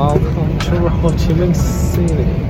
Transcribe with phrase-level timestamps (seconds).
[0.00, 2.49] Welcome to Ho Chi Minh City.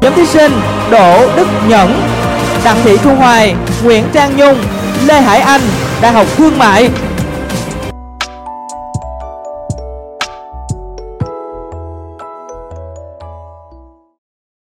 [0.00, 0.52] Nhóm thí sinh
[0.90, 2.02] Đỗ Đức Nhẫn,
[2.64, 4.58] Đặng Thị Thu Hoài, Nguyễn Trang Nhung,
[5.06, 5.60] Lê Hải Anh,
[6.02, 6.90] Đại học Thương mại.